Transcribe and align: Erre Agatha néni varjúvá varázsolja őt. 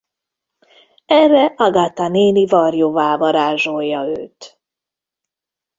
Erre 1.05 1.53
Agatha 1.55 2.07
néni 2.07 2.45
varjúvá 2.45 3.17
varázsolja 3.17 4.03
őt. 4.03 4.59